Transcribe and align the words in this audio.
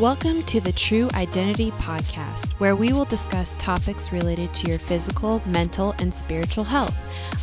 Welcome 0.00 0.44
to 0.44 0.62
the 0.62 0.72
True 0.72 1.10
Identity 1.12 1.72
Podcast, 1.72 2.52
where 2.52 2.74
we 2.74 2.90
will 2.90 3.04
discuss 3.04 3.54
topics 3.56 4.10
related 4.12 4.54
to 4.54 4.66
your 4.66 4.78
physical, 4.78 5.42
mental, 5.44 5.94
and 5.98 6.12
spiritual 6.12 6.64
health. 6.64 6.96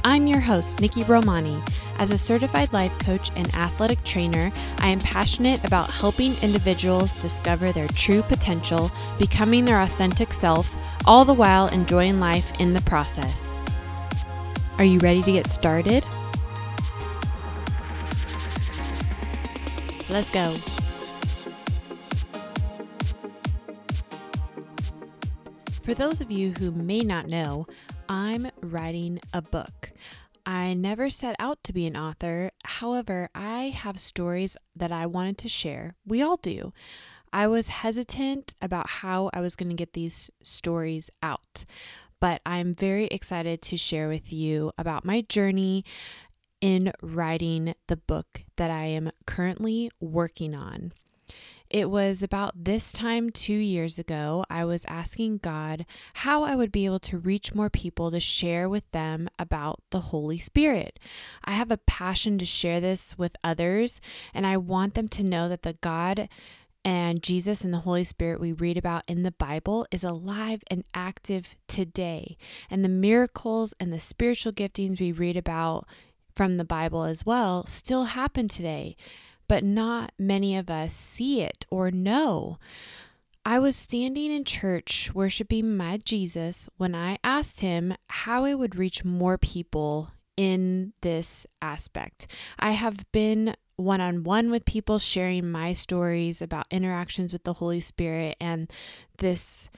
I'm 0.04 0.26
your 0.26 0.40
host, 0.40 0.80
Nikki 0.80 1.04
Romani. 1.04 1.62
As 2.00 2.10
a 2.10 2.18
certified 2.18 2.74
life 2.74 2.98
coach 2.98 3.30
and 3.36 3.54
athletic 3.54 4.04
trainer, 4.04 4.52
I 4.80 4.90
am 4.90 4.98
passionate 4.98 5.64
about 5.66 5.92
helping 5.92 6.34
individuals 6.42 7.16
discover 7.18 7.72
their 7.72 7.88
true 7.90 8.24
potential, 8.24 8.90
becoming 9.20 9.64
their 9.64 9.84
authentic 9.84 10.34
self, 10.34 10.68
all 11.06 11.26
the 11.26 11.36
while 11.36 11.68
enjoying 11.68 12.20
life 12.20 12.60
in 12.60 12.74
the 12.74 12.82
process. 12.82 13.60
Are 14.80 14.84
you 14.84 14.98
ready 14.98 15.22
to 15.22 15.32
get 15.32 15.46
started? 15.46 16.04
Let's 20.10 20.32
go. 20.32 20.56
For 25.88 25.94
those 25.94 26.20
of 26.20 26.30
you 26.30 26.52
who 26.52 26.70
may 26.72 27.00
not 27.00 27.30
know, 27.30 27.66
I'm 28.10 28.52
writing 28.62 29.22
a 29.32 29.42
book. 29.42 29.94
I 30.46 30.74
never 30.74 31.10
set 31.10 31.38
out 31.40 31.64
to 31.64 31.72
be 31.72 31.86
an 31.86 31.96
author. 31.96 32.52
However, 32.66 33.30
I 33.34 33.70
have 33.70 33.98
stories 33.98 34.58
that 34.76 34.92
I 34.92 35.06
wanted 35.06 35.38
to 35.38 35.48
share. 35.48 35.96
We 36.06 36.22
all 36.22 36.36
do. 36.36 36.74
I 37.32 37.48
was 37.48 37.70
hesitant 37.70 38.54
about 38.62 38.90
how 38.90 39.30
I 39.34 39.40
was 39.40 39.56
going 39.56 39.70
to 39.70 39.76
get 39.76 39.94
these 39.94 40.30
stories 40.44 41.10
out, 41.24 41.64
but 42.20 42.42
I'm 42.46 42.76
very 42.76 43.06
excited 43.06 43.62
to 43.62 43.78
share 43.78 44.10
with 44.10 44.34
you 44.34 44.74
about 44.78 45.06
my 45.06 45.22
journey 45.22 45.86
in 46.60 46.92
writing 47.02 47.76
the 47.88 47.96
book 47.96 48.44
that 48.58 48.70
I 48.70 48.88
am 48.88 49.12
currently 49.26 49.90
working 50.02 50.54
on. 50.54 50.92
It 51.70 51.90
was 51.90 52.24
about 52.24 52.64
this 52.64 52.94
time 52.94 53.30
two 53.30 53.54
years 53.54 54.00
ago, 54.00 54.46
I 54.50 54.64
was 54.64 54.86
asking 54.88 55.40
God 55.40 55.86
how 56.16 56.44
I 56.44 56.56
would 56.56 56.72
be 56.72 56.86
able 56.86 57.00
to 57.00 57.18
reach 57.18 57.54
more 57.54 57.70
people 57.70 58.10
to 58.12 58.22
share 58.22 58.70
with 58.70 58.90
them 58.92 59.28
about 59.38 59.82
the 59.90 60.00
Holy 60.00 60.38
Spirit. 60.38 60.98
I 61.44 61.52
have 61.52 61.70
a 61.70 61.78
passion 61.78 62.38
to 62.38 62.46
share 62.46 62.80
this 62.80 63.18
with 63.18 63.36
others, 63.44 64.00
and 64.34 64.48
I 64.48 64.56
want 64.56 64.94
them 64.94 65.10
to 65.10 65.24
know 65.24 65.50
that 65.50 65.64
the 65.64 65.74
God 65.82 66.30
and 66.86 67.22
Jesus 67.22 67.66
and 67.66 67.74
the 67.74 67.80
Holy 67.80 68.06
Spirit 68.06 68.40
we 68.40 68.54
read 68.54 68.78
about 68.78 69.04
in 69.06 69.24
the 69.24 69.32
Bible 69.32 69.86
is 69.92 70.06
alive 70.06 70.64
and 70.68 70.86
active 70.94 71.58
today. 71.68 72.38
And 72.70 72.82
the 72.82 72.90
miracles 72.90 73.74
and 73.78 73.92
the 73.92 74.00
spiritual 74.00 74.54
giftings 74.54 75.02
we 75.02 75.12
read 75.12 75.36
about 75.36 75.86
from 76.34 76.56
the 76.56 76.64
Bible 76.64 77.04
as 77.04 77.26
well 77.26 77.66
still 77.68 78.06
happen 78.06 78.48
today 78.48 78.96
but 79.48 79.64
not 79.64 80.12
many 80.18 80.56
of 80.56 80.70
us 80.70 80.94
see 80.94 81.42
it 81.42 81.66
or 81.70 81.92
know. 81.92 82.58
I 83.46 83.60
was 83.60 83.78
standing 83.78 84.32
in 84.32 84.44
church 84.44 85.12
worshiping 85.14 85.78
my 85.78 85.98
Jesus 85.98 86.68
when 86.78 86.94
I 86.94 87.18
asked 87.24 87.62
him 87.62 87.96
how 88.08 88.44
I 88.44 88.54
would 88.54 88.76
reach 88.76 89.06
more 89.06 89.38
people 89.38 90.12
in 90.36 90.92
this 91.02 91.48
aspect. 91.62 92.28
I 92.60 92.72
have 92.72 93.10
been 93.12 93.56
one 93.78 94.02
on 94.02 94.24
one 94.24 94.52
with 94.52 94.66
people 94.66 95.00
sharing 95.00 95.50
my 95.50 95.72
stories 95.72 96.42
about 96.42 96.68
interactions 96.72 97.32
with 97.32 97.44
the 97.44 97.54
Holy 97.54 97.80
Spirit 97.80 98.36
and 98.42 98.70
this 99.20 99.70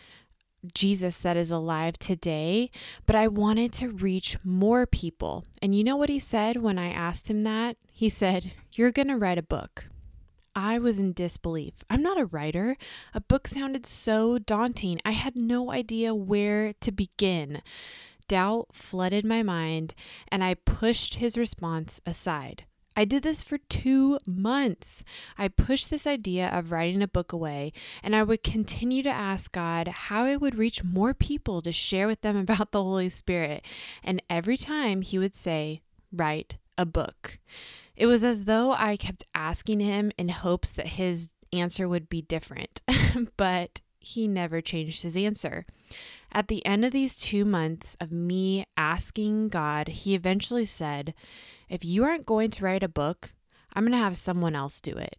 Jesus 0.74 1.18
that 1.18 1.38
is 1.38 1.52
alive 1.52 1.98
today, 1.98 2.72
but 3.06 3.16
I 3.16 3.28
wanted 3.28 3.72
to 3.74 3.90
reach 3.90 4.38
more 4.44 4.86
people. 4.86 5.46
And 5.62 5.74
you 5.74 5.84
know 5.84 5.96
what 5.96 6.10
he 6.10 6.20
said 6.20 6.58
when 6.58 6.78
I 6.78 6.92
asked 6.92 7.30
him 7.30 7.44
that? 7.44 7.78
He 7.92 8.10
said, 8.10 8.52
You're 8.74 8.92
going 8.92 9.08
to 9.08 9.18
write 9.18 9.38
a 9.38 9.44
book. 9.44 9.86
I 10.56 10.78
was 10.80 11.00
in 11.00 11.14
disbelief. 11.14 11.74
I'm 11.90 12.02
not 12.02 12.20
a 12.20 12.26
writer. 12.26 12.76
A 13.14 13.22
book 13.22 13.48
sounded 13.48 13.86
so 13.86 14.40
daunting. 14.40 15.00
I 15.06 15.12
had 15.12 15.36
no 15.36 15.72
idea 15.72 16.14
where 16.14 16.74
to 16.82 16.92
begin. 16.92 17.62
Doubt 18.28 18.68
flooded 18.74 19.26
my 19.26 19.42
mind, 19.42 19.94
and 20.32 20.44
I 20.44 20.54
pushed 20.54 21.16
his 21.16 21.38
response 21.38 22.02
aside. 22.06 22.66
I 23.00 23.06
did 23.06 23.24
this 23.24 23.44
for 23.44 23.58
two 23.58 24.20
months. 24.28 25.06
I 25.38 25.48
pushed 25.48 25.90
this 25.90 26.06
idea 26.06 26.50
of 26.50 26.70
writing 26.70 27.02
a 27.02 27.08
book 27.08 27.32
away, 27.32 27.72
and 28.04 28.14
I 28.14 28.24
would 28.24 28.44
continue 28.44 29.04
to 29.04 29.10
ask 29.10 29.54
God 29.54 29.88
how 29.88 30.26
I 30.26 30.36
would 30.36 30.58
reach 30.58 30.84
more 30.84 31.14
people 31.14 31.62
to 31.62 31.72
share 31.72 32.08
with 32.08 32.20
them 32.20 32.36
about 32.50 32.74
the 32.74 32.84
Holy 32.84 33.08
Spirit. 33.08 33.64
And 34.04 34.22
every 34.30 34.58
time 34.58 35.02
He 35.02 35.18
would 35.18 35.34
say, 35.34 35.80
Write 36.12 36.58
a 36.78 36.86
book. 36.86 37.40
It 37.96 38.08
was 38.08 38.22
as 38.22 38.44
though 38.44 38.74
I 38.74 38.98
kept 38.98 39.24
asking 39.34 39.80
Him 39.80 40.12
in 40.18 40.28
hopes 40.28 40.72
that 40.72 40.88
His 40.88 41.32
answer 41.54 41.88
would 41.88 42.10
be 42.10 42.22
different, 42.22 42.82
but 43.38 43.80
He 44.00 44.28
never 44.28 44.60
changed 44.60 45.04
His 45.04 45.16
answer. 45.16 45.66
At 46.34 46.50
the 46.50 46.66
end 46.66 46.84
of 46.84 46.92
these 46.92 47.16
two 47.16 47.46
months 47.46 47.96
of 48.02 48.12
me 48.12 48.66
asking 48.76 49.48
God, 49.48 49.88
He 49.88 50.16
eventually 50.16 50.66
said, 50.66 51.14
if 51.70 51.86
you 51.86 52.04
aren't 52.04 52.26
going 52.26 52.52
to 52.52 52.66
write 52.66 52.84
a 52.84 52.90
book, 52.90 53.34
I'm 53.74 53.84
going 53.84 53.92
to 53.94 54.04
have 54.04 54.18
someone 54.18 54.56
else 54.56 54.82
do 54.82 54.98
it. 54.98 55.18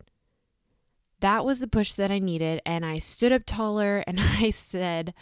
That 1.21 1.45
was 1.45 1.61
the 1.61 1.69
push 1.69 1.93
that 1.93 2.11
I 2.11 2.19
needed. 2.19 2.61
And 2.67 2.85
I 2.85 2.99
stood 2.99 3.33
up 3.33 3.43
taller 3.47 4.03
and 4.07 4.19
I 4.21 4.51
said, 4.51 5.15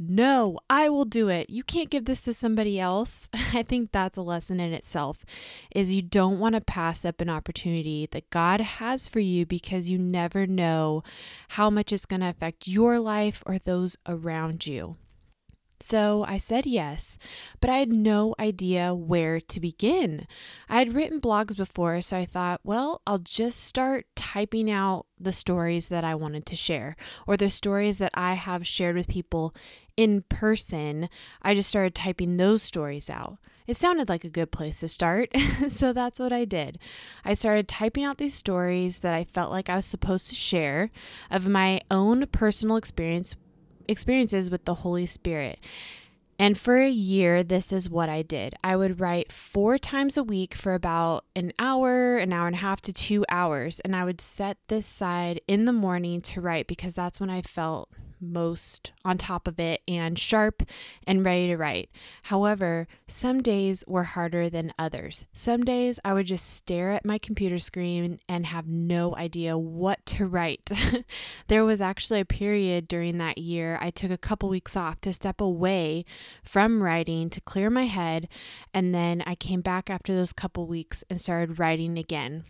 no, 0.00 0.60
I 0.70 0.88
will 0.88 1.04
do 1.04 1.28
it. 1.28 1.50
You 1.50 1.64
can't 1.64 1.90
give 1.90 2.04
this 2.04 2.22
to 2.22 2.32
somebody 2.32 2.78
else. 2.78 3.28
I 3.52 3.64
think 3.64 3.90
that's 3.90 4.16
a 4.16 4.22
lesson 4.22 4.60
in 4.60 4.72
itself 4.72 5.24
is 5.74 5.92
you 5.92 6.02
don't 6.02 6.38
want 6.38 6.54
to 6.54 6.60
pass 6.60 7.04
up 7.04 7.20
an 7.20 7.28
opportunity 7.28 8.06
that 8.12 8.30
God 8.30 8.60
has 8.60 9.08
for 9.08 9.18
you 9.18 9.44
because 9.44 9.88
you 9.88 9.98
never 9.98 10.46
know 10.46 11.02
how 11.48 11.68
much 11.68 11.92
it's 11.92 12.06
going 12.06 12.20
to 12.20 12.28
affect 12.28 12.68
your 12.68 13.00
life 13.00 13.42
or 13.44 13.58
those 13.58 13.96
around 14.06 14.66
you. 14.66 14.96
So 15.80 16.24
I 16.26 16.38
said 16.38 16.66
yes, 16.66 17.18
but 17.60 17.70
I 17.70 17.78
had 17.78 17.92
no 17.92 18.34
idea 18.38 18.94
where 18.94 19.40
to 19.40 19.60
begin. 19.60 20.26
I 20.68 20.78
had 20.78 20.94
written 20.94 21.20
blogs 21.20 21.56
before, 21.56 22.00
so 22.00 22.16
I 22.16 22.24
thought, 22.24 22.60
well, 22.64 23.00
I'll 23.06 23.18
just 23.18 23.60
start 23.60 24.06
typing 24.16 24.70
out 24.70 25.06
the 25.20 25.32
stories 25.32 25.88
that 25.88 26.04
I 26.04 26.14
wanted 26.14 26.46
to 26.46 26.56
share 26.56 26.96
or 27.26 27.36
the 27.36 27.50
stories 27.50 27.98
that 27.98 28.12
I 28.14 28.34
have 28.34 28.66
shared 28.66 28.96
with 28.96 29.08
people 29.08 29.54
in 29.96 30.22
person. 30.28 31.08
I 31.42 31.54
just 31.54 31.68
started 31.68 31.94
typing 31.94 32.36
those 32.36 32.62
stories 32.62 33.08
out. 33.08 33.38
It 33.66 33.76
sounded 33.76 34.08
like 34.08 34.24
a 34.24 34.30
good 34.30 34.50
place 34.50 34.80
to 34.80 34.88
start, 34.88 35.30
so 35.68 35.92
that's 35.92 36.18
what 36.18 36.32
I 36.32 36.44
did. 36.44 36.78
I 37.24 37.34
started 37.34 37.68
typing 37.68 38.02
out 38.02 38.16
these 38.16 38.34
stories 38.34 39.00
that 39.00 39.12
I 39.12 39.24
felt 39.24 39.50
like 39.50 39.68
I 39.68 39.76
was 39.76 39.86
supposed 39.86 40.28
to 40.28 40.34
share 40.34 40.90
of 41.30 41.46
my 41.46 41.82
own 41.90 42.26
personal 42.28 42.76
experience 42.76 43.36
experiences 43.88 44.50
with 44.50 44.64
the 44.64 44.74
Holy 44.74 45.06
Spirit. 45.06 45.58
And 46.38 46.56
for 46.56 46.78
a 46.78 46.88
year, 46.88 47.42
this 47.42 47.72
is 47.72 47.90
what 47.90 48.08
I 48.08 48.22
did. 48.22 48.54
I 48.62 48.76
would 48.76 49.00
write 49.00 49.32
four 49.32 49.76
times 49.76 50.16
a 50.16 50.22
week 50.22 50.54
for 50.54 50.74
about 50.74 51.24
an 51.34 51.52
hour, 51.58 52.16
an 52.18 52.32
hour 52.32 52.46
and 52.46 52.54
a 52.54 52.60
half 52.60 52.80
to 52.82 52.92
two 52.92 53.24
hours. 53.28 53.80
And 53.80 53.96
I 53.96 54.04
would 54.04 54.20
set 54.20 54.58
this 54.68 54.86
side 54.86 55.40
in 55.48 55.64
the 55.64 55.72
morning 55.72 56.20
to 56.20 56.40
write 56.40 56.68
because 56.68 56.94
that's 56.94 57.18
when 57.18 57.30
I 57.30 57.42
felt 57.42 57.90
most 58.20 58.92
on 59.04 59.18
top 59.18 59.48
of 59.48 59.58
it 59.58 59.80
and 59.86 60.18
sharp 60.18 60.62
and 61.06 61.24
ready 61.24 61.48
to 61.48 61.56
write. 61.56 61.90
However, 62.24 62.86
some 63.06 63.42
days 63.42 63.84
were 63.86 64.04
harder 64.04 64.50
than 64.50 64.72
others. 64.78 65.24
Some 65.32 65.64
days 65.64 66.00
I 66.04 66.14
would 66.14 66.26
just 66.26 66.50
stare 66.50 66.92
at 66.92 67.04
my 67.04 67.18
computer 67.18 67.58
screen 67.58 68.20
and 68.28 68.46
have 68.46 68.66
no 68.66 69.16
idea 69.16 69.56
what 69.56 70.04
to 70.06 70.26
write. 70.26 70.70
there 71.48 71.64
was 71.64 71.80
actually 71.80 72.20
a 72.20 72.24
period 72.24 72.88
during 72.88 73.18
that 73.18 73.38
year 73.38 73.78
I 73.80 73.90
took 73.90 74.10
a 74.10 74.18
couple 74.18 74.48
weeks 74.48 74.76
off 74.76 75.00
to 75.02 75.12
step 75.12 75.40
away 75.40 76.04
from 76.42 76.82
writing 76.82 77.30
to 77.30 77.40
clear 77.40 77.70
my 77.70 77.86
head, 77.86 78.28
and 78.74 78.94
then 78.94 79.22
I 79.26 79.34
came 79.34 79.60
back 79.60 79.90
after 79.90 80.14
those 80.14 80.32
couple 80.32 80.66
weeks 80.66 81.04
and 81.10 81.20
started 81.20 81.58
writing 81.58 81.98
again. 81.98 82.44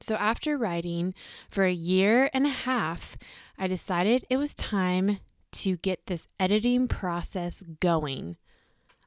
So, 0.00 0.14
after 0.16 0.56
writing 0.56 1.14
for 1.48 1.64
a 1.64 1.72
year 1.72 2.30
and 2.32 2.46
a 2.46 2.50
half, 2.50 3.16
I 3.58 3.66
decided 3.66 4.24
it 4.30 4.38
was 4.38 4.54
time 4.54 5.18
to 5.52 5.76
get 5.76 6.06
this 6.06 6.28
editing 6.38 6.88
process 6.88 7.62
going. 7.80 8.36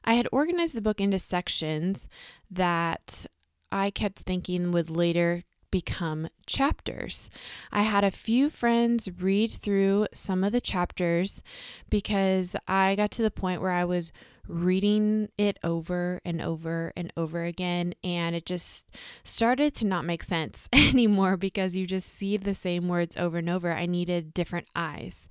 I 0.04 0.14
had 0.14 0.28
organized 0.30 0.74
the 0.74 0.82
book 0.82 1.00
into 1.00 1.18
sections 1.18 2.08
that 2.50 3.26
I 3.72 3.90
kept 3.90 4.20
thinking 4.20 4.70
would 4.70 4.90
later 4.90 5.42
become 5.70 6.28
chapters. 6.46 7.28
I 7.72 7.82
had 7.82 8.04
a 8.04 8.12
few 8.12 8.48
friends 8.48 9.08
read 9.18 9.50
through 9.50 10.06
some 10.12 10.44
of 10.44 10.52
the 10.52 10.60
chapters 10.60 11.42
because 11.90 12.54
I 12.68 12.94
got 12.94 13.10
to 13.12 13.22
the 13.22 13.30
point 13.32 13.60
where 13.60 13.72
I 13.72 13.84
was 13.84 14.12
reading 14.48 15.28
it 15.38 15.58
over 15.62 16.20
and 16.24 16.40
over 16.40 16.92
and 16.96 17.12
over 17.16 17.44
again. 17.44 17.94
And 18.02 18.34
it 18.34 18.46
just 18.46 18.90
started 19.22 19.74
to 19.76 19.86
not 19.86 20.04
make 20.04 20.24
sense 20.24 20.68
anymore 20.72 21.36
because 21.36 21.76
you 21.76 21.86
just 21.86 22.08
see 22.08 22.36
the 22.36 22.54
same 22.54 22.88
words 22.88 23.16
over 23.16 23.38
and 23.38 23.48
over. 23.48 23.72
I 23.72 23.86
needed 23.86 24.34
different 24.34 24.68
eyes. 24.74 25.28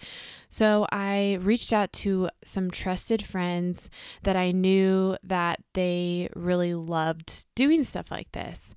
So 0.50 0.88
I 0.92 1.40
reached 1.42 1.74
out 1.74 1.94
to 1.94 2.30
some 2.44 2.72
trusted 2.72 3.24
friends 3.26 3.90
that 4.24 4.36
I 4.36 4.52
knew 4.52 5.18
that 5.24 5.62
they 5.74 6.30
really 6.36 6.74
loved 6.74 7.46
doing 7.56 7.84
stuff 7.84 8.12
like 8.12 8.32
this. 8.32 8.74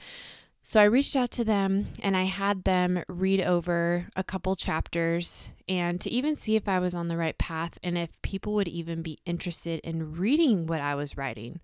So 0.68 0.80
I 0.80 0.84
reached 0.86 1.14
out 1.14 1.30
to 1.30 1.44
them 1.44 1.86
and 2.02 2.16
I 2.16 2.24
had 2.24 2.64
them 2.64 3.04
read 3.06 3.40
over 3.40 4.08
a 4.16 4.24
couple 4.24 4.56
chapters 4.56 5.48
and 5.68 6.00
to 6.00 6.10
even 6.10 6.34
see 6.34 6.56
if 6.56 6.66
I 6.66 6.80
was 6.80 6.92
on 6.92 7.06
the 7.06 7.16
right 7.16 7.38
path 7.38 7.78
and 7.84 7.96
if 7.96 8.20
people 8.22 8.52
would 8.54 8.66
even 8.66 9.00
be 9.00 9.20
interested 9.24 9.78
in 9.84 10.16
reading 10.16 10.66
what 10.66 10.80
I 10.80 10.96
was 10.96 11.16
writing. 11.16 11.60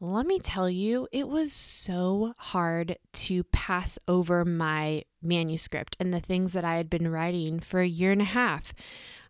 Let 0.00 0.26
me 0.26 0.38
tell 0.38 0.68
you, 0.68 1.08
it 1.12 1.28
was 1.28 1.50
so 1.50 2.34
hard 2.36 2.98
to 3.12 3.44
pass 3.44 3.98
over 4.06 4.44
my 4.44 5.04
manuscript 5.22 5.96
and 5.98 6.12
the 6.12 6.20
things 6.20 6.52
that 6.52 6.64
I 6.64 6.76
had 6.76 6.90
been 6.90 7.10
writing 7.10 7.58
for 7.58 7.80
a 7.80 7.88
year 7.88 8.12
and 8.12 8.20
a 8.20 8.24
half. 8.24 8.74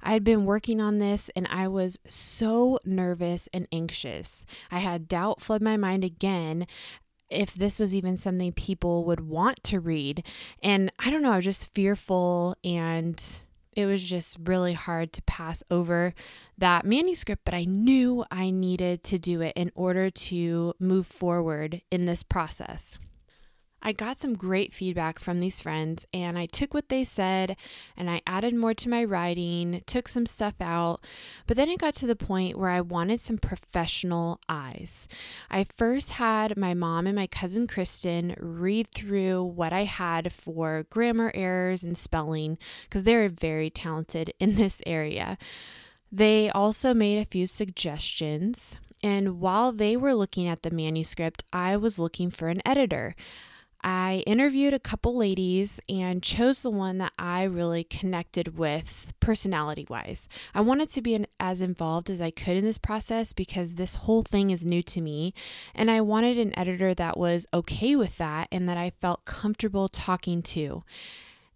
I 0.02 0.14
had 0.14 0.24
been 0.24 0.46
working 0.46 0.80
on 0.80 0.98
this 0.98 1.30
and 1.36 1.46
I 1.48 1.68
was 1.68 2.00
so 2.08 2.80
nervous 2.84 3.48
and 3.52 3.68
anxious. 3.70 4.44
I 4.68 4.80
had 4.80 5.06
doubt 5.06 5.42
flood 5.42 5.62
my 5.62 5.76
mind 5.76 6.02
again 6.02 6.66
if 7.30 7.54
this 7.54 7.78
was 7.78 7.94
even 7.94 8.16
something 8.16 8.52
people 8.52 9.04
would 9.04 9.20
want 9.20 9.62
to 9.64 9.80
read. 9.80 10.24
And 10.62 10.92
I 10.98 11.10
don't 11.10 11.22
know, 11.22 11.32
I 11.32 11.36
was 11.36 11.44
just 11.44 11.72
fearful 11.72 12.56
and 12.64 13.22
it 13.72 13.86
was 13.86 14.02
just 14.02 14.36
really 14.44 14.74
hard 14.74 15.12
to 15.12 15.22
pass 15.22 15.62
over 15.70 16.12
that 16.58 16.84
manuscript, 16.84 17.42
but 17.44 17.54
I 17.54 17.64
knew 17.64 18.24
I 18.30 18.50
needed 18.50 19.04
to 19.04 19.18
do 19.18 19.40
it 19.40 19.52
in 19.56 19.70
order 19.74 20.10
to 20.10 20.74
move 20.78 21.06
forward 21.06 21.82
in 21.90 22.04
this 22.04 22.22
process. 22.22 22.98
I 23.82 23.92
got 23.92 24.20
some 24.20 24.34
great 24.34 24.74
feedback 24.74 25.18
from 25.18 25.40
these 25.40 25.60
friends, 25.60 26.04
and 26.12 26.38
I 26.38 26.46
took 26.46 26.74
what 26.74 26.90
they 26.90 27.04
said 27.04 27.56
and 27.96 28.10
I 28.10 28.20
added 28.26 28.54
more 28.54 28.74
to 28.74 28.88
my 28.88 29.04
writing, 29.04 29.82
took 29.86 30.06
some 30.08 30.26
stuff 30.26 30.54
out, 30.60 31.00
but 31.46 31.56
then 31.56 31.70
it 31.70 31.80
got 31.80 31.94
to 31.96 32.06
the 32.06 32.16
point 32.16 32.58
where 32.58 32.70
I 32.70 32.80
wanted 32.80 33.20
some 33.20 33.38
professional 33.38 34.40
eyes. 34.48 35.08
I 35.50 35.64
first 35.64 36.12
had 36.12 36.56
my 36.56 36.74
mom 36.74 37.06
and 37.06 37.16
my 37.16 37.26
cousin 37.26 37.66
Kristen 37.66 38.34
read 38.38 38.88
through 38.88 39.44
what 39.44 39.72
I 39.72 39.84
had 39.84 40.32
for 40.32 40.84
grammar 40.90 41.32
errors 41.34 41.82
and 41.82 41.96
spelling 41.96 42.58
because 42.84 43.04
they're 43.04 43.28
very 43.28 43.70
talented 43.70 44.32
in 44.40 44.56
this 44.56 44.82
area. 44.86 45.38
They 46.12 46.50
also 46.50 46.92
made 46.92 47.18
a 47.18 47.30
few 47.30 47.46
suggestions. 47.46 48.76
And 49.02 49.40
while 49.40 49.72
they 49.72 49.96
were 49.96 50.14
looking 50.14 50.46
at 50.46 50.62
the 50.62 50.70
manuscript, 50.70 51.44
I 51.52 51.76
was 51.76 51.98
looking 51.98 52.30
for 52.30 52.48
an 52.48 52.60
editor. 52.66 53.14
I 53.82 54.22
interviewed 54.26 54.74
a 54.74 54.78
couple 54.78 55.16
ladies 55.16 55.80
and 55.88 56.22
chose 56.22 56.60
the 56.60 56.70
one 56.70 56.98
that 56.98 57.12
I 57.18 57.44
really 57.44 57.84
connected 57.84 58.58
with 58.58 59.14
personality 59.20 59.86
wise. 59.88 60.28
I 60.54 60.60
wanted 60.60 60.90
to 60.90 61.02
be 61.02 61.14
an, 61.14 61.26
as 61.38 61.60
involved 61.60 62.10
as 62.10 62.20
I 62.20 62.30
could 62.30 62.56
in 62.56 62.64
this 62.64 62.78
process 62.78 63.32
because 63.32 63.74
this 63.74 63.94
whole 63.94 64.22
thing 64.22 64.50
is 64.50 64.66
new 64.66 64.82
to 64.82 65.00
me. 65.00 65.32
And 65.74 65.90
I 65.90 66.02
wanted 66.02 66.38
an 66.38 66.58
editor 66.58 66.94
that 66.94 67.16
was 67.16 67.46
okay 67.54 67.96
with 67.96 68.18
that 68.18 68.48
and 68.52 68.68
that 68.68 68.76
I 68.76 68.90
felt 69.00 69.24
comfortable 69.24 69.88
talking 69.88 70.42
to. 70.42 70.84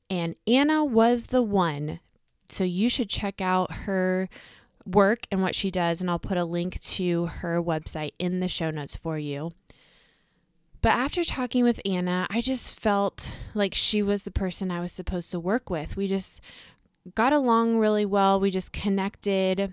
And 0.08 0.36
Anna 0.46 0.84
was 0.84 1.26
the 1.26 1.42
one. 1.42 2.00
So 2.50 2.64
you 2.64 2.88
should 2.88 3.10
check 3.10 3.40
out 3.40 3.72
her 3.72 4.28
work 4.86 5.26
and 5.30 5.42
what 5.42 5.54
she 5.54 5.70
does. 5.70 6.00
And 6.00 6.08
I'll 6.08 6.18
put 6.18 6.38
a 6.38 6.44
link 6.44 6.80
to 6.80 7.26
her 7.26 7.62
website 7.62 8.12
in 8.18 8.40
the 8.40 8.48
show 8.48 8.70
notes 8.70 8.96
for 8.96 9.18
you. 9.18 9.52
But 10.84 10.92
after 10.92 11.24
talking 11.24 11.64
with 11.64 11.80
Anna, 11.86 12.26
I 12.28 12.42
just 12.42 12.78
felt 12.78 13.34
like 13.54 13.74
she 13.74 14.02
was 14.02 14.24
the 14.24 14.30
person 14.30 14.70
I 14.70 14.80
was 14.80 14.92
supposed 14.92 15.30
to 15.30 15.40
work 15.40 15.70
with. 15.70 15.96
We 15.96 16.06
just 16.06 16.42
got 17.14 17.32
along 17.32 17.78
really 17.78 18.04
well. 18.04 18.38
We 18.38 18.50
just 18.50 18.70
connected. 18.70 19.72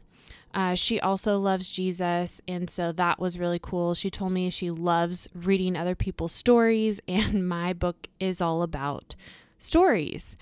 Uh, 0.53 0.73
she 0.73 1.01
also 1.01 1.37
loves 1.37 1.69
Jesus, 1.69 2.39
and 2.47 2.69
so 2.69 2.93
that 2.93 3.19
was 3.19 3.37
really 3.37 3.59
cool. 3.61 3.93
She 3.93 4.09
told 4.09 4.31
me 4.31 4.49
she 4.49 4.71
loves 4.71 5.27
reading 5.35 5.75
other 5.75 5.95
people's 5.95 6.31
stories, 6.31 7.01
and 7.09 7.45
my 7.45 7.73
book 7.73 8.07
is 8.21 8.39
all 8.39 8.63
about 8.63 9.13
stories. 9.59 10.37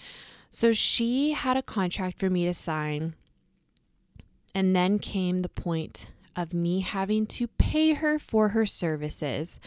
So 0.51 0.71
she 0.71 1.31
had 1.31 1.57
a 1.57 1.63
contract 1.63 2.19
for 2.19 2.30
me 2.30 2.45
to 2.45 2.54
sign, 2.54 3.16
and 4.54 4.75
then 4.75 5.00
came 5.00 5.39
the 5.39 5.50
point 5.50 6.10
of 6.39 6.53
me 6.53 6.80
having 6.81 7.25
to 7.27 7.47
pay 7.47 7.94
her 7.94 8.18
for 8.18 8.50
her 8.50 8.65
services, 8.65 9.59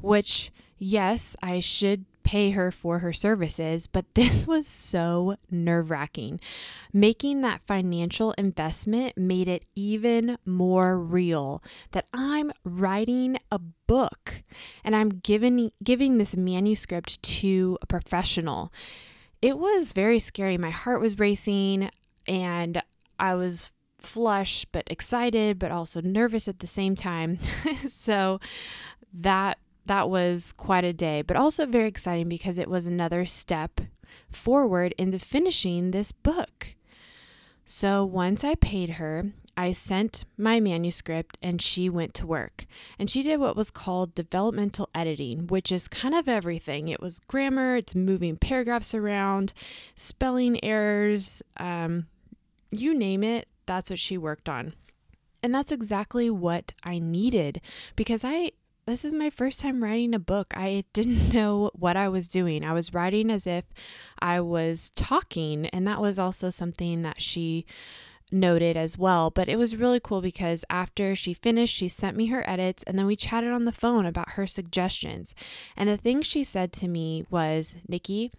which, 0.00 0.50
yes, 0.78 1.36
I 1.42 1.60
should 1.60 2.04
pay 2.22 2.50
her 2.50 2.70
for 2.70 3.00
her 3.00 3.12
services, 3.12 3.86
but 3.86 4.04
this 4.14 4.46
was 4.46 4.66
so 4.66 5.36
nerve 5.50 5.90
wracking. 5.90 6.40
Making 6.92 7.40
that 7.40 7.62
financial 7.66 8.32
investment 8.32 9.18
made 9.18 9.48
it 9.48 9.64
even 9.74 10.38
more 10.44 10.98
real 10.98 11.62
that 11.92 12.06
I'm 12.12 12.52
writing 12.64 13.38
a 13.50 13.58
book 13.58 14.42
and 14.84 14.94
I'm 14.94 15.08
giving, 15.08 15.72
giving 15.82 16.18
this 16.18 16.36
manuscript 16.36 17.20
to 17.22 17.78
a 17.82 17.86
professional. 17.86 18.72
It 19.42 19.58
was 19.58 19.92
very 19.92 20.18
scary. 20.18 20.56
My 20.58 20.70
heart 20.70 21.00
was 21.00 21.18
racing 21.18 21.90
and 22.28 22.80
I 23.18 23.34
was 23.34 23.70
flush 24.02 24.64
but 24.72 24.84
excited 24.90 25.58
but 25.58 25.70
also 25.70 26.00
nervous 26.00 26.48
at 26.48 26.60
the 26.60 26.66
same 26.66 26.96
time. 26.96 27.38
so 27.88 28.40
that 29.12 29.58
that 29.86 30.08
was 30.08 30.52
quite 30.52 30.84
a 30.84 30.92
day, 30.92 31.22
but 31.22 31.36
also 31.36 31.66
very 31.66 31.88
exciting 31.88 32.28
because 32.28 32.58
it 32.58 32.68
was 32.68 32.86
another 32.86 33.26
step 33.26 33.80
forward 34.30 34.94
into 34.98 35.18
finishing 35.18 35.90
this 35.90 36.12
book. 36.12 36.74
So 37.64 38.04
once 38.04 38.44
I 38.44 38.54
paid 38.56 38.90
her, 38.90 39.32
I 39.56 39.72
sent 39.72 40.24
my 40.38 40.58
manuscript 40.58 41.36
and 41.42 41.60
she 41.60 41.90
went 41.90 42.14
to 42.14 42.26
work. 42.26 42.66
And 42.98 43.10
she 43.10 43.22
did 43.22 43.40
what 43.40 43.56
was 43.56 43.70
called 43.70 44.14
developmental 44.14 44.88
editing, 44.94 45.48
which 45.48 45.70
is 45.70 45.86
kind 45.86 46.14
of 46.14 46.28
everything. 46.28 46.88
It 46.88 47.00
was 47.00 47.20
grammar, 47.28 47.76
it's 47.76 47.94
moving 47.94 48.36
paragraphs 48.36 48.94
around, 48.94 49.52
spelling 49.96 50.62
errors, 50.64 51.42
um, 51.58 52.06
you 52.70 52.94
name 52.94 53.22
it, 53.22 53.48
that's 53.70 53.88
what 53.88 54.00
she 54.00 54.18
worked 54.18 54.48
on. 54.48 54.74
And 55.44 55.54
that's 55.54 55.70
exactly 55.70 56.28
what 56.28 56.74
I 56.82 56.98
needed 56.98 57.60
because 57.94 58.24
I 58.24 58.50
this 58.84 59.04
is 59.04 59.12
my 59.12 59.30
first 59.30 59.60
time 59.60 59.84
writing 59.84 60.12
a 60.12 60.18
book. 60.18 60.52
I 60.56 60.82
didn't 60.92 61.32
know 61.32 61.70
what 61.74 61.96
I 61.96 62.08
was 62.08 62.26
doing. 62.26 62.64
I 62.64 62.72
was 62.72 62.92
writing 62.92 63.30
as 63.30 63.46
if 63.46 63.64
I 64.18 64.40
was 64.40 64.90
talking, 64.96 65.66
and 65.66 65.86
that 65.86 66.00
was 66.00 66.18
also 66.18 66.50
something 66.50 67.02
that 67.02 67.22
she 67.22 67.64
noted 68.32 68.76
as 68.76 68.96
well. 68.98 69.30
But 69.30 69.48
it 69.48 69.56
was 69.56 69.76
really 69.76 70.00
cool 70.00 70.20
because 70.20 70.64
after 70.70 71.14
she 71.14 71.34
finished, 71.34 71.74
she 71.74 71.88
sent 71.88 72.16
me 72.16 72.26
her 72.26 72.48
edits 72.48 72.82
and 72.84 72.98
then 72.98 73.06
we 73.06 73.16
chatted 73.16 73.52
on 73.52 73.64
the 73.64 73.72
phone 73.72 74.06
about 74.06 74.32
her 74.32 74.46
suggestions. 74.46 75.34
And 75.76 75.88
the 75.88 75.96
thing 75.96 76.22
she 76.22 76.44
said 76.44 76.72
to 76.74 76.88
me 76.88 77.24
was, 77.30 77.76
Nikki, 77.88 78.32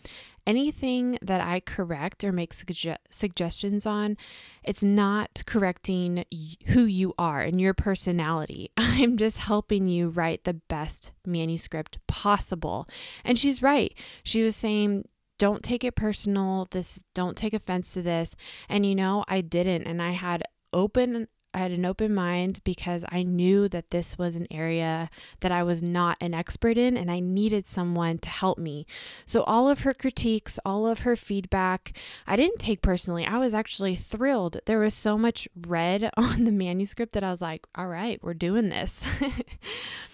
anything 0.46 1.18
that 1.22 1.42
I 1.42 1.60
correct 1.60 2.24
or 2.24 2.32
make 2.32 2.54
suge- 2.54 2.98
suggestions 3.10 3.86
on, 3.86 4.18
it's 4.63 4.84
not 4.84 5.44
correcting 5.46 6.25
who 6.68 6.84
you 6.84 7.13
are 7.18 7.42
and 7.42 7.60
your 7.60 7.74
personality. 7.74 8.72
I'm 8.77 9.18
just 9.18 9.38
helping 9.38 9.86
you 9.86 10.10
write 10.10 10.44
the 10.44 10.54
best 10.54 11.12
manuscript 11.25 12.00
possible. 12.08 12.88
And 13.24 13.38
she's 13.38 13.62
right. 13.62 13.94
She 14.24 14.44
was 14.44 14.56
saying, 14.56 15.06
don't 15.41 15.63
take 15.63 15.83
it 15.83 15.95
personal. 15.95 16.67
This 16.69 17.03
don't 17.15 17.36
take 17.36 17.55
offense 17.55 17.93
to 17.93 18.03
this. 18.03 18.36
And 18.69 18.86
you 18.86 18.93
know, 18.93 19.25
I 19.27 19.41
didn't 19.41 19.88
and 19.88 20.00
I 20.00 20.12
had 20.12 20.43
open 20.71 21.27
I 21.51 21.57
had 21.57 21.71
an 21.71 21.83
open 21.83 22.13
mind 22.13 22.62
because 22.63 23.03
I 23.10 23.24
knew 23.24 23.67
that 23.69 23.89
this 23.89 24.19
was 24.19 24.36
an 24.36 24.45
area 24.51 25.10
that 25.39 25.51
I 25.51 25.63
was 25.63 25.81
not 25.81 26.15
an 26.21 26.36
expert 26.36 26.77
in 26.77 26.95
and 26.95 27.10
I 27.10 27.19
needed 27.19 27.65
someone 27.65 28.19
to 28.19 28.29
help 28.29 28.60
me. 28.60 28.86
So, 29.25 29.41
all 29.43 29.67
of 29.67 29.81
her 29.81 29.93
critiques, 29.93 30.60
all 30.63 30.88
of 30.88 31.00
her 31.00 31.15
feedback, 31.15 31.98
I 32.27 32.36
didn't 32.36 32.60
take 32.60 32.83
personally. 32.83 33.25
I 33.25 33.39
was 33.39 33.53
actually 33.53 33.95
thrilled. 33.95 34.60
There 34.65 34.79
was 34.79 34.93
so 34.93 35.17
much 35.17 35.50
red 35.67 36.10
on 36.17 36.45
the 36.45 36.51
manuscript 36.51 37.13
that 37.13 37.24
I 37.24 37.31
was 37.31 37.41
like, 37.41 37.65
all 37.75 37.88
right, 37.88 38.24
we're 38.24 38.36
doing 38.36 38.69
this. 38.69 39.03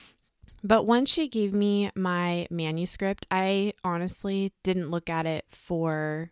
But 0.64 0.86
once 0.86 1.10
she 1.10 1.28
gave 1.28 1.54
me 1.54 1.92
my 1.96 2.48
manuscript, 2.50 3.28
I 3.30 3.74
honestly 3.84 4.54
didn't 4.64 4.90
look 4.90 5.10
at 5.10 5.26
it 5.26 5.46
for 5.50 6.32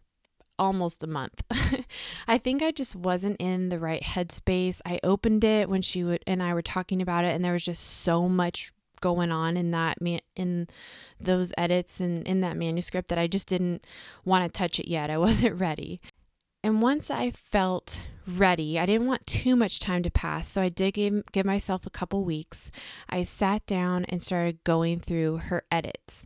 almost 0.58 1.03
a 1.03 1.08
month. 1.08 1.44
I 2.27 2.38
think 2.38 2.62
I 2.62 2.72
just 2.72 2.96
wasn't 2.96 3.38
in 3.39 3.70
the 3.70 3.79
right 3.79 4.01
headspace. 4.01 4.82
I 4.86 5.00
opened 5.03 5.44
it 5.44 5.70
when 5.70 5.82
she 5.82 6.03
would 6.03 6.24
and 6.25 6.41
I 6.41 6.53
were 6.53 6.62
talking 6.62 7.01
about 7.01 7.25
it 7.25 7.36
and 7.36 7.44
there 7.44 7.53
was 7.53 7.65
just 7.65 7.84
so 7.84 8.27
much 8.27 8.72
going 9.01 9.32
on 9.32 9.58
in 9.58 9.72
that 9.72 9.98
in 10.36 10.67
those 11.20 11.53
edits 11.58 12.00
and 12.00 12.25
in 12.25 12.41
that 12.41 12.58
manuscript 12.58 13.10
that 13.10 13.20
I 13.20 13.27
just 13.27 13.48
didn't 13.48 13.86
want 14.24 14.46
to 14.46 14.58
touch 14.58 14.79
it 14.79 14.88
yet. 14.88 15.10
I 15.10 15.17
wasn't 15.27 15.60
ready. 15.60 16.01
And 16.65 16.81
once 16.81 17.12
I 17.12 17.29
felt 17.29 18.01
ready, 18.25 18.79
I 18.79 18.88
didn't 18.88 19.05
want 19.05 19.27
too 19.27 19.55
much 19.55 19.79
time 19.79 20.01
to 20.01 20.10
pass, 20.10 20.48
so 20.48 20.63
I 20.63 20.69
did 20.69 20.95
give, 20.95 21.22
give 21.31 21.45
myself 21.45 21.86
a 21.86 21.91
couple 21.91 22.25
weeks. 22.25 22.72
I 23.07 23.22
sat 23.22 23.67
down 23.67 24.03
and 24.05 24.19
started 24.19 24.63
going 24.63 25.00
through 25.00 25.41
her 25.43 25.62
edits. 25.72 26.25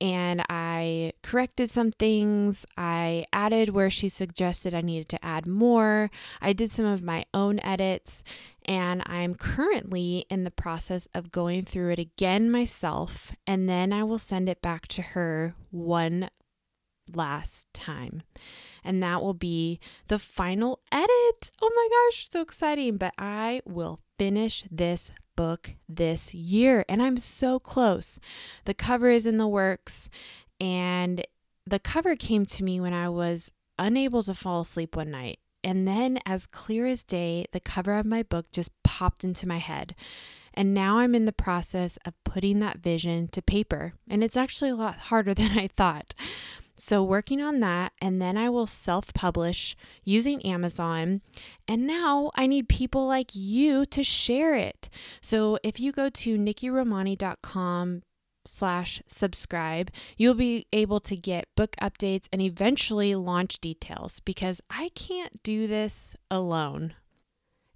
And 0.00 0.44
I 0.48 1.14
corrected 1.24 1.70
some 1.70 1.90
things. 1.90 2.66
I 2.76 3.26
added 3.32 3.70
where 3.70 3.90
she 3.90 4.08
suggested 4.08 4.74
I 4.74 4.80
needed 4.80 5.08
to 5.08 5.24
add 5.24 5.48
more. 5.48 6.08
I 6.40 6.52
did 6.52 6.70
some 6.70 6.86
of 6.86 7.02
my 7.02 7.24
own 7.34 7.58
edits. 7.58 8.22
And 8.66 9.02
I'm 9.06 9.34
currently 9.34 10.24
in 10.30 10.44
the 10.44 10.52
process 10.52 11.08
of 11.16 11.32
going 11.32 11.64
through 11.64 11.90
it 11.90 11.98
again 11.98 12.48
myself. 12.48 13.32
And 13.44 13.68
then 13.68 13.92
I 13.92 14.04
will 14.04 14.20
send 14.20 14.48
it 14.48 14.62
back 14.62 14.86
to 14.86 15.02
her 15.02 15.56
one 15.72 16.30
last 17.12 17.66
time 17.74 18.22
and 18.84 19.02
that 19.02 19.22
will 19.22 19.34
be 19.34 19.80
the 20.08 20.18
final 20.18 20.80
edit. 20.92 21.50
Oh 21.60 21.70
my 21.74 21.88
gosh, 21.90 22.28
so 22.30 22.40
exciting! 22.40 22.96
But 22.96 23.14
I 23.18 23.62
will 23.64 24.00
finish 24.18 24.64
this 24.70 25.10
book 25.36 25.74
this 25.88 26.34
year, 26.34 26.84
and 26.88 27.02
I'm 27.02 27.18
so 27.18 27.58
close. 27.58 28.18
The 28.64 28.74
cover 28.74 29.10
is 29.10 29.26
in 29.26 29.38
the 29.38 29.48
works, 29.48 30.10
and 30.60 31.24
the 31.66 31.78
cover 31.78 32.16
came 32.16 32.44
to 32.46 32.64
me 32.64 32.80
when 32.80 32.92
I 32.92 33.08
was 33.08 33.52
unable 33.78 34.22
to 34.24 34.34
fall 34.34 34.60
asleep 34.60 34.96
one 34.96 35.10
night. 35.10 35.38
And 35.62 35.86
then, 35.86 36.20
as 36.24 36.46
clear 36.46 36.86
as 36.86 37.02
day, 37.02 37.46
the 37.52 37.60
cover 37.60 37.94
of 37.94 38.06
my 38.06 38.22
book 38.22 38.50
just 38.52 38.70
popped 38.82 39.24
into 39.24 39.48
my 39.48 39.58
head. 39.58 39.94
And 40.54 40.74
now 40.74 40.98
I'm 40.98 41.14
in 41.14 41.26
the 41.26 41.32
process 41.32 41.98
of 42.04 42.14
putting 42.24 42.58
that 42.60 42.78
vision 42.78 43.28
to 43.28 43.42
paper. 43.42 43.94
And 44.08 44.24
it's 44.24 44.36
actually 44.36 44.70
a 44.70 44.76
lot 44.76 44.96
harder 44.96 45.34
than 45.40 45.58
I 45.58 45.68
thought. 45.68 46.14
So, 46.82 47.02
working 47.02 47.42
on 47.42 47.60
that, 47.60 47.92
and 48.00 48.22
then 48.22 48.38
I 48.38 48.48
will 48.48 48.66
self 48.66 49.12
publish 49.12 49.76
using 50.02 50.42
Amazon. 50.46 51.20
And 51.68 51.86
now 51.86 52.30
I 52.36 52.46
need 52.46 52.70
people 52.70 53.06
like 53.06 53.32
you 53.34 53.84
to 53.84 54.02
share 54.02 54.54
it. 54.54 54.88
So, 55.20 55.58
if 55.62 55.78
you 55.78 55.92
go 55.92 56.08
to 56.08 56.38
nikkiromani.com 56.38 58.00
slash 58.46 59.02
subscribe, 59.06 59.90
you'll 60.16 60.32
be 60.32 60.68
able 60.72 61.00
to 61.00 61.16
get 61.16 61.54
book 61.54 61.76
updates 61.82 62.28
and 62.32 62.40
eventually 62.40 63.14
launch 63.14 63.60
details 63.60 64.20
because 64.20 64.62
I 64.70 64.88
can't 64.94 65.42
do 65.42 65.66
this 65.66 66.16
alone. 66.30 66.94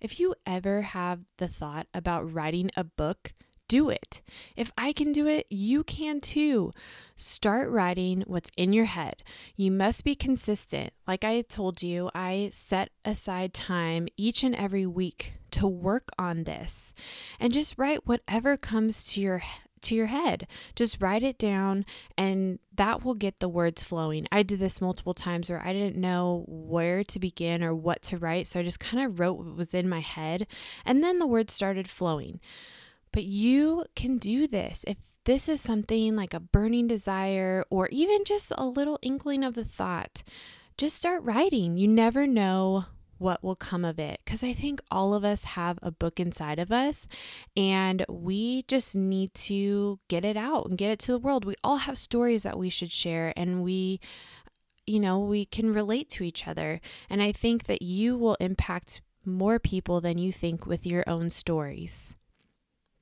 If 0.00 0.18
you 0.18 0.34
ever 0.46 0.80
have 0.80 1.20
the 1.37 1.49
thought 1.49 1.88
about 1.92 2.32
writing 2.32 2.70
a 2.75 2.84
book, 2.84 3.34
do 3.68 3.90
it. 3.90 4.23
If 4.56 4.73
I 4.76 4.92
can 4.92 5.12
do 5.12 5.26
it, 5.26 5.47
you 5.50 5.85
can 5.85 6.21
too. 6.21 6.73
Start 7.16 7.71
writing 7.71 8.25
what's 8.26 8.50
in 8.56 8.73
your 8.73 8.85
head. 8.87 9.23
You 9.56 9.71
must 9.71 10.04
be 10.04 10.14
consistent. 10.14 10.92
Like 11.06 11.25
I 11.25 11.42
told 11.42 11.83
you, 11.83 12.11
I 12.14 12.50
set 12.52 12.90
aside 13.04 13.54
time 13.54 14.09
each 14.16 14.42
and 14.42 14.54
every 14.54 14.87
week 14.87 15.35
to 15.52 15.68
work 15.68 16.09
on 16.18 16.44
this 16.44 16.94
and 17.38 17.52
just 17.52 17.78
write 17.78 18.06
whatever 18.06 18.56
comes 18.56 19.04
to 19.04 19.21
your 19.21 19.42
to 19.83 19.94
your 19.94 20.06
head. 20.06 20.47
Just 20.75 21.00
write 21.00 21.23
it 21.23 21.38
down 21.38 21.85
and 22.18 22.59
that 22.75 23.04
will 23.04 23.14
get 23.14 23.38
the 23.38 23.49
words 23.49 23.83
flowing. 23.85 24.26
I 24.33 24.42
did 24.42 24.59
this 24.59 24.80
multiple 24.80 25.14
times 25.14 25.49
where 25.49 25.62
I 25.64 25.73
didn't 25.73 26.00
know 26.00 26.44
where 26.49 27.04
to 27.04 27.18
begin 27.18 27.62
or 27.62 27.75
what 27.75 28.02
to 28.04 28.18
write, 28.18 28.47
so 28.47 28.59
I 28.59 28.62
just 28.62 28.80
kind 28.80 29.04
of 29.04 29.21
wrote 29.21 29.35
what 29.35 29.56
was 29.56 29.75
in 29.75 29.88
my 29.88 30.00
head 30.00 30.47
and 30.85 31.04
then 31.04 31.18
the 31.18 31.26
words 31.26 31.52
started 31.52 31.88
flowing. 31.88 32.40
But 33.14 33.26
you 33.26 33.85
can 33.94 34.18
do 34.18 34.49
this. 34.49 34.85
If 34.88 34.97
this 35.25 35.49
is 35.49 35.61
something 35.61 36.16
like 36.16 36.35
a 36.35 36.40
burning 36.40 36.88
desire 36.88 37.64
or 37.71 37.88
even 37.92 38.25
just 38.25 38.52
a 38.59 38.66
little 38.66 38.99
inkling 39.02 39.44
of 39.44 39.54
the 39.54 39.64
thought, 39.64 40.25
just 40.76 40.97
start 40.97 41.23
writing. 41.23 41.76
You 41.76 41.87
never 41.87 42.26
know 42.26 42.87
what 43.18 43.44
will 43.44 43.54
come 43.54 43.85
of 43.85 44.00
it 44.00 44.21
because 44.25 44.42
I 44.42 44.52
think 44.52 44.80
all 44.90 45.14
of 45.14 45.25
us 45.25 45.44
have 45.44 45.78
a 45.80 45.92
book 45.92 46.18
inside 46.18 46.59
of 46.59 46.73
us 46.73 47.06
and 47.56 48.04
we 48.09 48.62
just 48.62 48.97
need 48.97 49.33
to 49.35 50.00
get 50.09 50.25
it 50.25 50.37
out 50.37 50.66
and 50.66 50.76
get 50.76 50.90
it 50.90 50.99
to 50.99 51.12
the 51.12 51.21
world. 51.21 51.44
We 51.44 51.54
all 51.62 51.76
have 51.76 51.97
stories 51.97 52.42
that 52.42 52.59
we 52.59 52.68
should 52.68 52.90
share 52.90 53.33
and 53.37 53.62
we 53.62 54.00
you 54.87 54.99
know, 54.99 55.21
we 55.21 55.44
can 55.44 55.73
relate 55.73 56.11
to 56.11 56.25
each 56.25 56.49
other. 56.49 56.80
And 57.09 57.23
I 57.23 57.30
think 57.30 57.64
that 57.68 57.80
you 57.80 58.18
will 58.18 58.37
impact 58.40 59.02
more 59.25 59.61
people 59.61 60.00
than 60.00 60.18
you 60.18 60.33
think 60.33 60.66
with 60.66 60.85
your 60.85 61.04
own 61.06 61.30
stories 61.30 62.16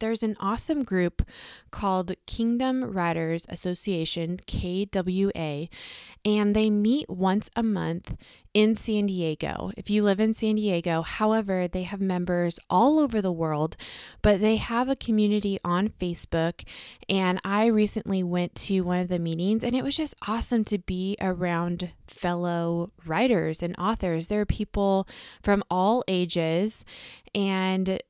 there's 0.03 0.25
an 0.25 0.37
awesome 0.41 0.83
group 0.83 1.23
called 1.71 2.11
Kingdom 2.27 2.83
Writers 2.83 3.47
Association, 3.49 4.37
KWA, 4.49 5.69
and 6.25 6.57
they 6.57 6.71
meet 6.71 7.09
once 7.09 7.49
a 7.55 7.63
month 7.63 8.17
in 8.53 8.75
San 8.75 9.07
Diego. 9.07 9.71
If 9.77 9.91
you 9.91 10.03
live 10.03 10.19
in 10.19 10.35
San 10.35 10.57
Diego, 10.57 11.03
however, 11.03 11.69
they 11.69 11.85
have 11.85 12.01
members 12.01 12.59
all 12.69 12.99
over 12.99 13.23
the 13.23 13.31
world, 13.31 13.77
but 14.23 14.41
they 14.41 14.57
have 14.57 14.89
a 14.89 14.97
community 14.97 15.61
on 15.65 15.91
Facebook. 16.01 16.65
And 17.09 17.41
I 17.45 17.67
recently 17.67 18.25
went 18.25 18.57
to 18.57 18.81
one 18.81 18.99
of 18.99 19.09
the 19.09 19.21
meetings, 19.21 19.63
and 19.63 19.77
it 19.77 19.85
was 19.85 19.97
just 19.97 20.17
awesome 20.27 20.65
to 20.65 20.79
be 20.79 21.17
around 21.21 21.93
fellow 22.09 22.91
writers 23.07 23.63
and 23.63 23.77
authors. 23.79 24.27
There 24.27 24.41
are 24.41 24.47
people 24.47 25.07
from 25.45 25.63
all 25.71 26.03
ages, 26.09 26.85
and 27.35 28.01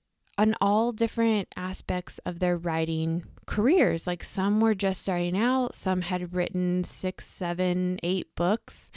on 0.42 0.56
all 0.60 0.90
different 0.90 1.46
aspects 1.54 2.18
of 2.26 2.40
their 2.40 2.58
writing 2.58 3.24
careers. 3.46 4.08
Like 4.08 4.24
some 4.24 4.60
were 4.60 4.74
just 4.74 5.02
starting 5.02 5.38
out, 5.38 5.76
some 5.76 6.00
had 6.02 6.34
written 6.34 6.82
six, 6.82 7.28
seven, 7.28 8.00
eight 8.02 8.34
books. 8.34 8.90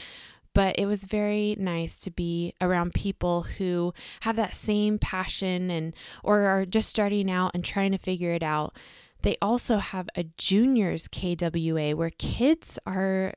But 0.55 0.79
it 0.79 0.87
was 0.87 1.03
very 1.03 1.55
nice 1.59 1.97
to 1.99 2.09
be 2.09 2.53
around 2.59 2.95
people 2.95 3.43
who 3.43 3.93
have 4.21 4.37
that 4.37 4.55
same 4.55 4.97
passion 4.97 5.69
and 5.69 5.93
or 6.23 6.45
are 6.45 6.65
just 6.65 6.89
starting 6.89 7.29
out 7.29 7.51
and 7.53 7.63
trying 7.63 7.91
to 7.91 7.99
figure 7.99 8.31
it 8.31 8.41
out. 8.41 8.75
They 9.21 9.37
also 9.39 9.77
have 9.77 10.09
a 10.15 10.23
juniors 10.37 11.07
KWA 11.07 11.91
where 11.95 12.11
kids 12.17 12.79
are 12.87 13.33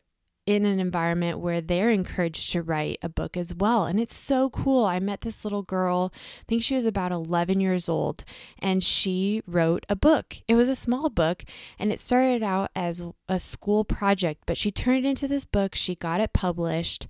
in 0.48 0.64
an 0.64 0.80
environment 0.80 1.38
where 1.38 1.60
they're 1.60 1.90
encouraged 1.90 2.50
to 2.50 2.62
write 2.62 2.98
a 3.02 3.08
book 3.10 3.36
as 3.36 3.54
well. 3.54 3.84
And 3.84 4.00
it's 4.00 4.14
so 4.14 4.48
cool. 4.48 4.86
I 4.86 4.98
met 4.98 5.20
this 5.20 5.44
little 5.44 5.62
girl, 5.62 6.10
I 6.14 6.44
think 6.48 6.62
she 6.62 6.74
was 6.74 6.86
about 6.86 7.12
11 7.12 7.60
years 7.60 7.86
old, 7.86 8.24
and 8.58 8.82
she 8.82 9.42
wrote 9.46 9.84
a 9.90 9.94
book. 9.94 10.36
It 10.48 10.54
was 10.54 10.70
a 10.70 10.74
small 10.74 11.10
book, 11.10 11.44
and 11.78 11.92
it 11.92 12.00
started 12.00 12.42
out 12.42 12.70
as 12.74 13.02
a 13.28 13.38
school 13.38 13.84
project, 13.84 14.44
but 14.46 14.56
she 14.56 14.70
turned 14.72 15.04
it 15.04 15.08
into 15.10 15.28
this 15.28 15.44
book. 15.44 15.74
She 15.74 15.94
got 15.94 16.22
it 16.22 16.32
published, 16.32 17.06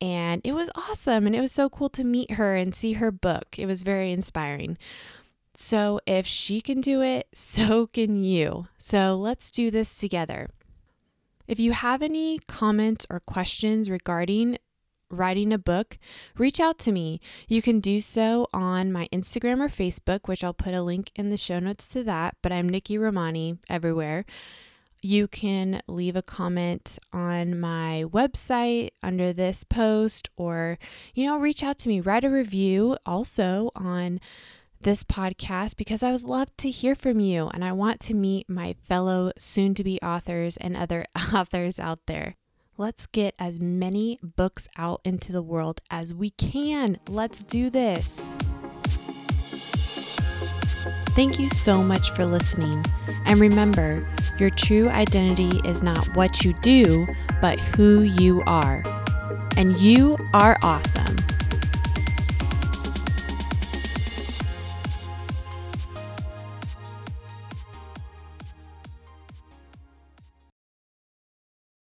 and 0.00 0.40
it 0.44 0.52
was 0.52 0.70
awesome. 0.76 1.26
And 1.26 1.34
it 1.34 1.40
was 1.40 1.50
so 1.50 1.68
cool 1.68 1.88
to 1.88 2.04
meet 2.04 2.34
her 2.34 2.54
and 2.54 2.72
see 2.72 2.92
her 2.92 3.10
book. 3.10 3.58
It 3.58 3.66
was 3.66 3.82
very 3.82 4.12
inspiring. 4.12 4.78
So, 5.54 5.98
if 6.06 6.24
she 6.24 6.60
can 6.60 6.80
do 6.80 7.02
it, 7.02 7.26
so 7.34 7.88
can 7.88 8.14
you. 8.14 8.68
So, 8.78 9.16
let's 9.16 9.50
do 9.50 9.72
this 9.72 9.92
together. 9.96 10.50
If 11.46 11.60
you 11.60 11.72
have 11.72 12.02
any 12.02 12.38
comments 12.48 13.06
or 13.10 13.20
questions 13.20 13.88
regarding 13.90 14.58
writing 15.10 15.52
a 15.52 15.58
book, 15.58 15.98
reach 16.36 16.58
out 16.58 16.78
to 16.80 16.92
me. 16.92 17.20
You 17.48 17.62
can 17.62 17.80
do 17.80 18.00
so 18.00 18.48
on 18.52 18.92
my 18.92 19.08
Instagram 19.12 19.60
or 19.60 19.68
Facebook, 19.68 20.26
which 20.26 20.42
I'll 20.42 20.54
put 20.54 20.74
a 20.74 20.82
link 20.82 21.12
in 21.14 21.30
the 21.30 21.36
show 21.36 21.58
notes 21.58 21.86
to 21.88 22.02
that, 22.04 22.36
but 22.42 22.52
I'm 22.52 22.68
Nikki 22.68 22.98
Romani 22.98 23.58
everywhere. 23.68 24.24
You 25.02 25.28
can 25.28 25.82
leave 25.86 26.16
a 26.16 26.22
comment 26.22 26.98
on 27.12 27.60
my 27.60 28.04
website 28.08 28.90
under 29.02 29.32
this 29.32 29.62
post 29.62 30.30
or, 30.36 30.78
you 31.14 31.26
know, 31.26 31.38
reach 31.38 31.62
out 31.62 31.78
to 31.80 31.88
me. 31.88 32.00
Write 32.00 32.24
a 32.24 32.30
review 32.30 32.96
also 33.06 33.70
on 33.76 34.18
this 34.86 35.02
podcast 35.02 35.76
because 35.76 36.04
I 36.04 36.12
would 36.12 36.22
love 36.22 36.56
to 36.58 36.70
hear 36.70 36.94
from 36.94 37.18
you 37.18 37.48
and 37.52 37.64
I 37.64 37.72
want 37.72 37.98
to 38.02 38.14
meet 38.14 38.48
my 38.48 38.76
fellow 38.88 39.32
soon 39.36 39.74
to 39.74 39.82
be 39.82 40.00
authors 40.00 40.56
and 40.58 40.76
other 40.76 41.06
authors 41.34 41.80
out 41.80 41.98
there. 42.06 42.36
Let's 42.78 43.06
get 43.06 43.34
as 43.36 43.60
many 43.60 44.20
books 44.22 44.68
out 44.78 45.00
into 45.04 45.32
the 45.32 45.42
world 45.42 45.80
as 45.90 46.14
we 46.14 46.30
can. 46.30 46.98
Let's 47.08 47.42
do 47.42 47.68
this. 47.68 48.24
Thank 51.16 51.40
you 51.40 51.48
so 51.48 51.82
much 51.82 52.10
for 52.10 52.24
listening. 52.24 52.84
And 53.24 53.40
remember, 53.40 54.06
your 54.38 54.50
true 54.50 54.88
identity 54.88 55.60
is 55.68 55.82
not 55.82 56.14
what 56.14 56.44
you 56.44 56.52
do, 56.62 57.08
but 57.40 57.58
who 57.58 58.02
you 58.02 58.44
are. 58.46 58.84
And 59.56 59.80
you 59.80 60.16
are 60.32 60.56
awesome. 60.62 61.16